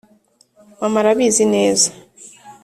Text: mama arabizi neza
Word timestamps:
mama 0.79 0.97
arabizi 1.01 1.43
neza 1.53 1.87